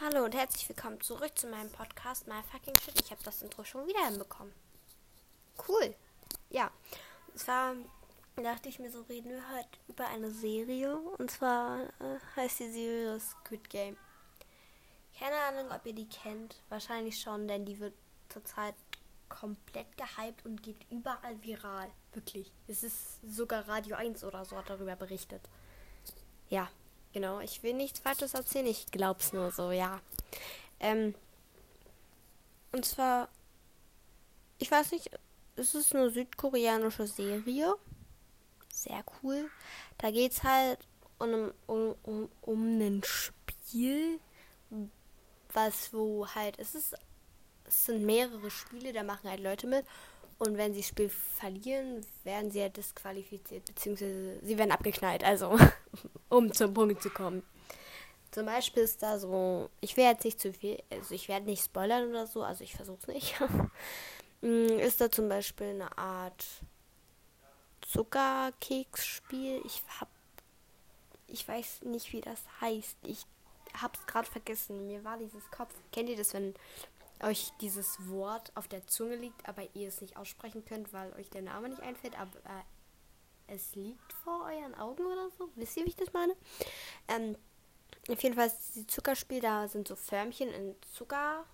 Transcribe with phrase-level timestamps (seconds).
[0.00, 3.00] Hallo und herzlich willkommen zurück zu meinem Podcast My Fucking Shit.
[3.00, 4.52] Ich habe das Intro schon wieder hinbekommen.
[5.66, 5.92] Cool.
[6.50, 6.70] Ja.
[7.26, 7.74] Und zwar
[8.36, 10.96] dachte ich mir so, reden wir heute über eine Serie.
[10.96, 13.96] Und zwar äh, heißt die Serie Squid Game.
[15.18, 16.62] Keine Ahnung, ob ihr die kennt.
[16.68, 17.94] Wahrscheinlich schon, denn die wird
[18.28, 18.76] zurzeit
[19.28, 21.90] komplett gehypt und geht überall viral.
[22.12, 22.52] Wirklich.
[22.68, 25.42] Es ist sogar Radio 1 oder so hat darüber berichtet.
[26.50, 26.68] Ja,
[27.18, 30.00] Genau, ich will nichts Falsches erzählen, ich glaub's nur so, ja.
[30.78, 31.16] Ähm,
[32.70, 33.28] und zwar,
[34.58, 35.10] ich weiß nicht,
[35.56, 37.74] es ist eine südkoreanische Serie.
[38.72, 39.50] Sehr cool.
[39.98, 40.78] Da geht's halt
[41.18, 44.20] um, um, um, um ein Spiel,
[45.52, 46.94] was wo halt, es ist,
[47.68, 49.84] es sind mehrere Spiele, da machen halt Leute mit.
[50.38, 55.58] Und wenn sie das Spiel verlieren, werden sie ja disqualifiziert, beziehungsweise sie werden abgeknallt, also
[56.28, 57.42] um zum Punkt zu kommen.
[58.30, 61.64] Zum Beispiel ist da so, ich will jetzt nicht zu viel, also ich werde nicht
[61.64, 63.34] spoilern oder so, also ich versuche es nicht.
[64.40, 66.46] Mm, ist da zum Beispiel eine Art
[67.80, 69.60] Zuckerkeksspiel.
[69.64, 70.08] Ich hab,
[71.26, 72.96] ich weiß nicht, wie das heißt.
[73.04, 73.26] Ich
[73.80, 74.86] hab's gerade vergessen.
[74.86, 75.74] Mir war dieses Kopf.
[75.90, 76.54] Kennt ihr das, wenn
[77.22, 81.30] euch dieses Wort auf der Zunge liegt, aber ihr es nicht aussprechen könnt, weil euch
[81.30, 82.62] der Name nicht einfällt, aber äh,
[83.54, 85.50] es liegt vor euren Augen oder so.
[85.56, 86.34] Wisst ihr, wie ich das meine?
[87.08, 87.36] Ähm,
[88.08, 91.44] auf jeden Fall ist die Zuckerspiel, da sind so Förmchen in Zucker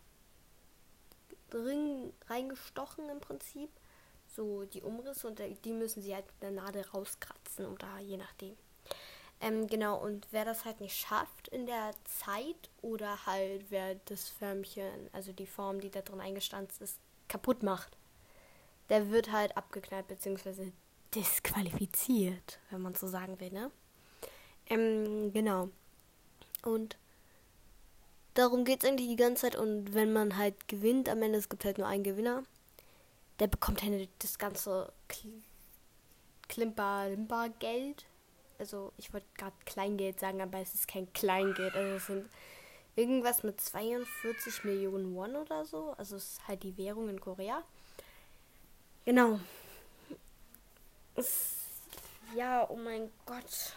[1.50, 3.70] drin reingestochen im Prinzip.
[4.26, 8.56] So die Umrisse und die müssen sie halt mit der Nadel rauskratzen oder je nachdem.
[9.44, 14.30] Ähm, genau, und wer das halt nicht schafft in der Zeit oder halt wer das
[14.30, 17.94] Förmchen, also die Form, die da drin eingestanzt ist, kaputt macht,
[18.88, 20.72] der wird halt abgeknallt bzw.
[21.14, 23.70] disqualifiziert, wenn man so sagen will, ne?
[24.70, 25.68] Ähm, genau.
[26.62, 26.96] Und
[28.32, 31.50] darum geht es eigentlich die ganze Zeit und wenn man halt gewinnt, am Ende, es
[31.50, 32.44] gibt halt nur einen Gewinner,
[33.40, 34.90] der bekommt halt das ganze
[36.48, 38.06] Klimper-Limper-Geld
[38.58, 41.74] also ich wollte gerade Kleingeld sagen, aber es ist kein Kleingeld.
[41.74, 42.30] Also es sind
[42.96, 45.94] irgendwas mit 42 Millionen Won oder so.
[45.98, 47.62] Also es ist halt die Währung in Korea.
[49.04, 49.38] Genau.
[52.34, 53.74] Ja, oh mein Gott.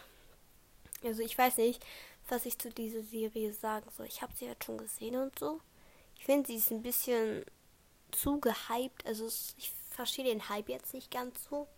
[1.04, 1.84] Also ich weiß nicht,
[2.28, 4.06] was ich zu dieser Serie sagen soll.
[4.06, 5.60] Ich habe sie halt schon gesehen und so.
[6.16, 7.44] Ich finde, sie ist ein bisschen
[8.10, 9.06] zu gehypt.
[9.06, 11.68] Also ich verstehe den Hype jetzt nicht ganz so.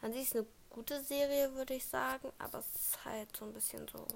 [0.00, 2.30] An sich ist eine gute Serie, würde ich sagen.
[2.38, 4.06] Aber es ist halt so ein bisschen so.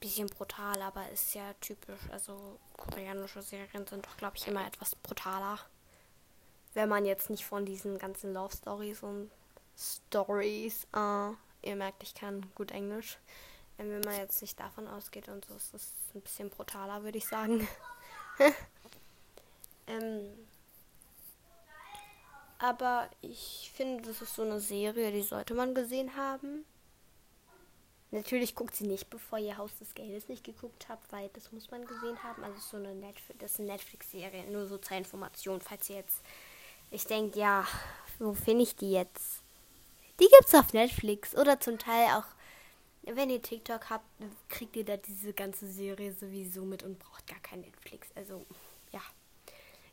[0.00, 2.00] Bisschen brutal, aber ist ja typisch.
[2.10, 5.58] Also koreanische Serien sind doch, glaube ich, immer etwas brutaler.
[6.74, 9.30] Wenn man jetzt nicht von diesen ganzen Love Stories und
[9.76, 11.30] Stories, äh,
[11.62, 13.18] ihr merkt, ich kann gut Englisch.
[13.78, 17.26] Wenn man jetzt nicht davon ausgeht und so, ist es ein bisschen brutaler, würde ich
[17.26, 17.66] sagen.
[19.86, 20.46] ähm,
[22.58, 26.64] aber ich finde, das ist so eine Serie, die sollte man gesehen haben.
[28.12, 31.70] Natürlich guckt sie nicht, bevor ihr Haus des Geldes nicht geguckt habt, weil das muss
[31.70, 32.44] man gesehen haben.
[32.44, 36.22] Also so eine Netflix, das ist eine Netflix-Serie, nur so zur Information, falls ihr jetzt,
[36.90, 37.66] ich denke, ja,
[38.18, 39.42] wo finde ich die jetzt?
[40.20, 42.24] Die gibt's auf Netflix oder zum Teil auch,
[43.02, 44.06] wenn ihr TikTok habt,
[44.48, 48.08] kriegt ihr da diese ganze Serie sowieso mit und braucht gar kein Netflix.
[48.14, 48.46] Also
[48.92, 49.02] ja,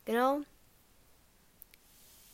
[0.06, 0.42] genau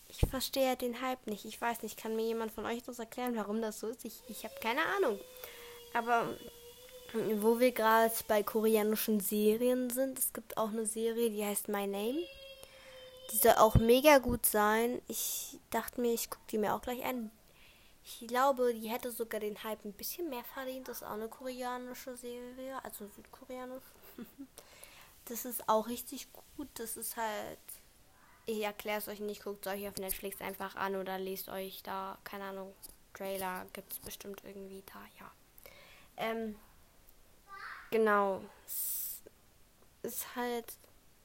[0.09, 1.45] ich verstehe den Hype nicht.
[1.45, 4.03] Ich weiß nicht, kann mir jemand von euch das erklären, warum das so ist?
[4.05, 5.19] Ich, ich habe keine Ahnung.
[5.93, 6.27] Aber
[7.13, 11.87] wo wir gerade bei koreanischen Serien sind, es gibt auch eine Serie, die heißt My
[11.87, 12.23] Name.
[13.31, 15.01] Die soll auch mega gut sein.
[15.07, 17.29] Ich dachte mir, ich gucke die mir auch gleich an.
[18.03, 20.87] Ich glaube, die hätte sogar den Hype ein bisschen mehr verdient.
[20.87, 23.83] Das ist auch eine koreanische Serie, also südkoreanisch.
[25.25, 26.67] das ist auch richtig gut.
[26.73, 27.59] Das ist halt
[28.49, 31.83] ich erkläre es euch nicht, guckt es euch auf Netflix einfach an oder lest euch
[31.83, 32.73] da, keine Ahnung,
[33.13, 35.31] Trailer gibt es bestimmt irgendwie da, ja.
[36.17, 36.55] Ähm,
[37.91, 38.41] genau.
[38.65, 39.21] Es
[40.01, 40.73] ist halt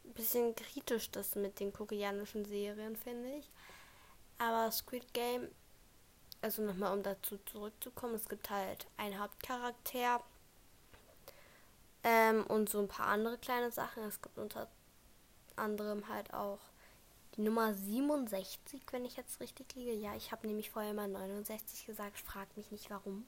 [0.05, 3.51] ein bisschen kritisch, das mit den koreanischen Serien, finde ich.
[4.39, 5.49] Aber Squid Game,
[6.43, 10.23] also nochmal um dazu zurückzukommen, es gibt halt einen Hauptcharakter
[12.03, 14.03] ähm, und so ein paar andere kleine Sachen.
[14.03, 14.69] Es gibt unter
[15.57, 16.59] anderem halt auch
[17.37, 19.93] die Nummer 67, wenn ich jetzt richtig liege.
[19.93, 22.19] Ja, ich habe nämlich vorher mal 69 gesagt.
[22.19, 23.25] Frag mich nicht warum.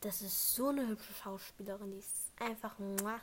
[0.00, 1.90] Das ist so eine hübsche Schauspielerin.
[1.90, 2.78] Die ist einfach.
[2.78, 3.20] Muah.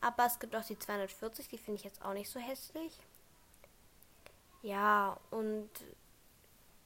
[0.00, 2.92] Aber es gibt auch die 240, die finde ich jetzt auch nicht so hässlich.
[4.62, 5.70] Ja, und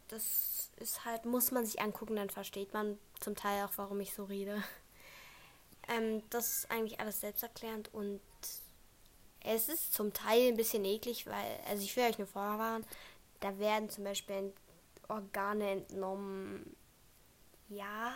[0.08, 4.14] das ist halt, muss man sich angucken, dann versteht man zum Teil auch, warum ich
[4.14, 4.62] so rede.
[5.88, 8.20] Ähm, das ist eigentlich alles selbsterklärend und
[9.46, 12.84] es ist zum Teil ein bisschen eklig, weil, also ich will euch nur vorwarnen,
[13.40, 14.52] da werden zum Beispiel
[15.08, 16.76] Organe entnommen.
[17.68, 18.12] Ja,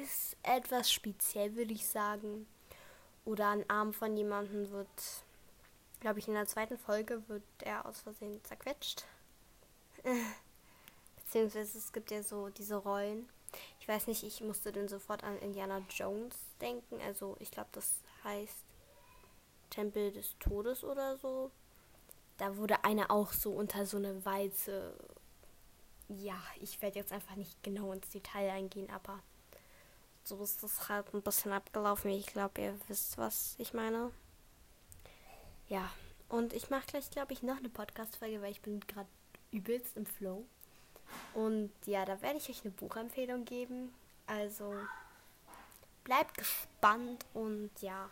[0.00, 2.46] ist etwas speziell, würde ich sagen.
[3.24, 4.88] Oder ein Arm von jemandem wird,
[6.00, 9.04] glaube ich, in der zweiten Folge wird er aus Versehen zerquetscht.
[11.16, 13.28] Beziehungsweise es gibt ja so diese Rollen.
[13.80, 17.00] Ich weiß nicht, ich musste dann sofort an Indiana Jones denken.
[17.00, 17.94] Also ich glaube, das
[18.24, 18.73] heißt
[19.74, 21.50] Tempel des Todes oder so.
[22.36, 24.94] Da wurde einer auch so unter so eine Walze.
[26.08, 29.20] Ja, ich werde jetzt einfach nicht genau ins Detail eingehen, aber
[30.22, 32.10] so ist das halt ein bisschen abgelaufen.
[32.10, 34.10] Ich glaube, ihr wisst, was ich meine.
[35.68, 35.90] Ja,
[36.28, 39.08] und ich mache gleich, glaube ich, noch eine Podcast-Folge, weil ich bin gerade
[39.50, 40.44] übelst im Flow.
[41.34, 43.94] Und ja, da werde ich euch eine Buchempfehlung geben.
[44.26, 44.74] Also
[46.04, 48.10] bleibt gespannt und ja.